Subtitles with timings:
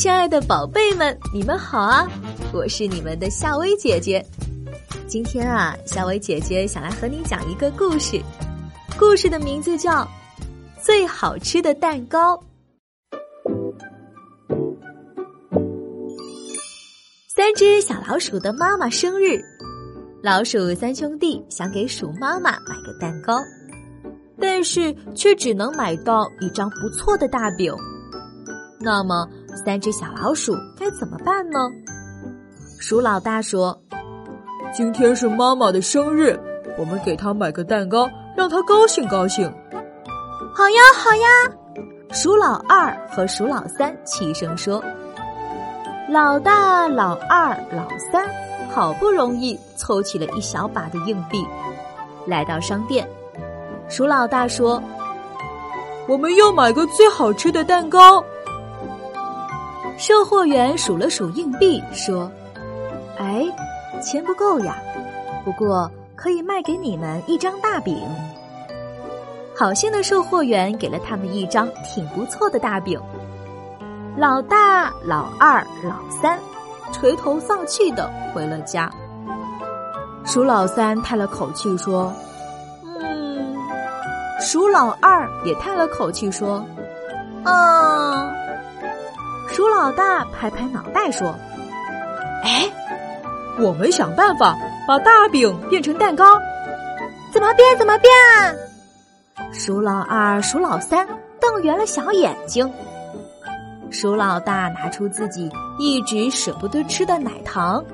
[0.00, 2.08] 亲爱的宝贝们，你们好啊！
[2.54, 4.24] 我是你们的夏薇姐姐。
[5.06, 8.18] 今天啊，夏薇姐姐想来和你讲一个故事，
[8.98, 10.02] 故事的名字叫
[10.80, 12.34] 《最好吃的蛋糕》。
[17.28, 19.38] 三只小老鼠的妈妈生日，
[20.22, 23.38] 老鼠三兄弟想给鼠妈妈买个蛋糕，
[24.40, 27.70] 但是却只能买到一张不错的大饼。
[28.82, 31.58] 那么，三只小老鼠该怎么办呢？
[32.80, 33.78] 鼠老大说
[34.72, 36.38] ：“今天是妈妈的生日，
[36.78, 39.52] 我们给她买个蛋糕，让她高兴高兴。”
[40.54, 41.28] 好呀，好呀！
[42.12, 44.82] 鼠老二和鼠老三齐声说
[46.10, 48.26] ：“老大、老二、老三
[48.70, 51.46] 好不容易凑齐了一小把的硬币，
[52.26, 53.06] 来到商店。
[53.88, 54.82] 鼠老大说
[56.08, 58.24] ：‘我们要买个最好吃的蛋糕。’”
[60.00, 62.32] 售货员数了数硬币，说
[63.20, 63.44] ：“哎，
[64.00, 64.74] 钱不够呀，
[65.44, 68.02] 不过可以卖给你们一张大饼。”
[69.54, 72.98] 好心的售货员给了他们一张挺不错的大饼。
[74.16, 76.38] 老大、老二、老三
[76.92, 78.90] 垂头丧气的回了家。
[80.24, 82.10] 鼠老三叹了口气说
[82.82, 83.54] ：“嗯。”
[84.40, 86.64] 鼠老二也叹了口气说
[87.44, 88.32] ：“啊。”
[89.52, 91.34] 鼠老大拍拍脑袋说
[92.44, 92.70] ：“哎，
[93.58, 96.24] 我们想办法把大饼变成蛋糕，
[97.32, 97.76] 怎么变？
[97.76, 98.54] 怎么变啊？”
[99.52, 101.06] 鼠老二、鼠老三
[101.40, 102.72] 瞪圆了小眼睛。
[103.90, 107.84] 鼠老大拿出自己一直舍不得吃的奶糖，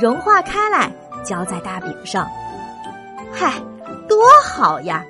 [0.00, 0.90] 融化开来，
[1.22, 2.26] 浇在大饼上。
[3.30, 3.52] 嗨，
[4.08, 5.04] 多好呀！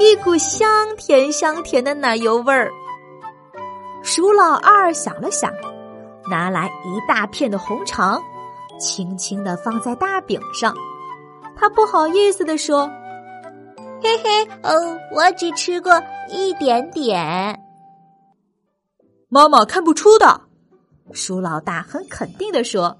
[0.00, 2.68] 一股香甜香甜的奶油味儿。
[4.02, 5.52] 鼠老二想了想，
[6.30, 8.22] 拿来一大片的红肠，
[8.78, 10.74] 轻轻的放在大饼上。
[11.54, 12.90] 他不好意思的说
[14.02, 15.92] ：“嘿嘿，哦，我只吃过
[16.28, 17.60] 一点点。”
[19.28, 20.40] 妈妈看不出的。
[21.12, 22.96] 鼠老大很肯定的说。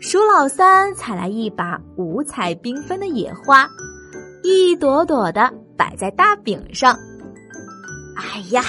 [0.00, 3.68] 鼠老三采来一把五彩缤纷的野花，
[4.44, 6.96] 一朵朵的摆在大饼上。
[8.16, 8.62] 哎呀！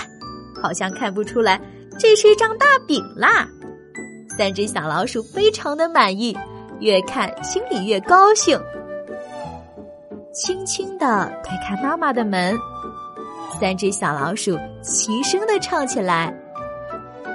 [0.62, 1.60] 好像看不出来，
[1.98, 3.48] 这是一张大饼啦！
[4.38, 6.38] 三只小老鼠非常的满意，
[6.80, 8.60] 越看心里越高兴。
[10.34, 12.58] 轻轻的推开妈妈的门，
[13.60, 16.34] 三只小老鼠齐声的唱起来：“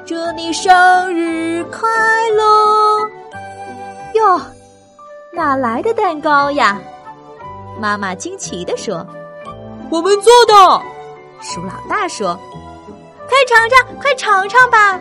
[0.07, 1.89] 祝你生日快
[2.31, 3.11] 乐！”
[4.15, 4.41] 哟，
[5.33, 6.81] 哪来的蛋糕呀？
[7.79, 9.07] 妈妈惊奇的说
[9.91, 10.55] ：“我们做的。”
[11.43, 12.39] 鼠老大说。
[13.29, 15.01] 快尝尝，快尝尝吧！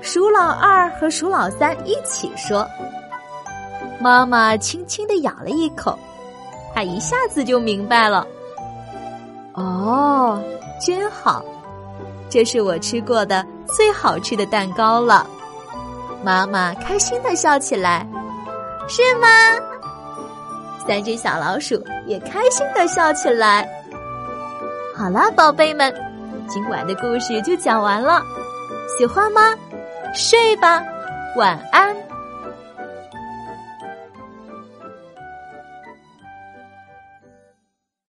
[0.00, 2.66] 鼠老二和鼠老三一起说。
[4.00, 5.96] 妈妈轻轻的咬了一口，
[6.74, 8.26] 她一下子就明白了。
[9.54, 10.42] 哦，
[10.84, 11.44] 真好，
[12.28, 15.26] 这是我吃过的最好吃的蛋糕了。
[16.24, 18.06] 妈妈开心的笑起来，
[18.88, 19.28] 是吗？
[20.84, 23.68] 三只小老鼠也开心的笑起来。
[24.96, 26.11] 好了，宝贝们。
[26.48, 28.22] 今晚的故事就讲完了，
[28.98, 29.40] 喜欢吗？
[30.14, 30.82] 睡吧，
[31.36, 32.11] 晚安。